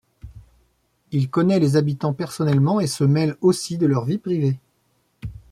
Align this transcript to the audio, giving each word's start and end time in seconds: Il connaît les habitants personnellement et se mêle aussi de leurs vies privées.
Il 1.11 1.29
connaît 1.29 1.59
les 1.59 1.75
habitants 1.75 2.15
personnellement 2.15 2.79
et 2.79 2.87
se 2.87 3.03
mêle 3.03 3.37
aussi 3.39 3.77
de 3.77 3.85
leurs 3.85 4.05
vies 4.05 4.17
privées. 4.17 4.57